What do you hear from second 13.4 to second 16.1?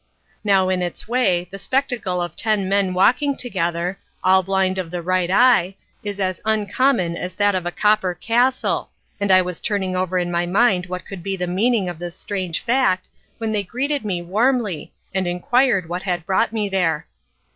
they greeted me warmly, and inquired what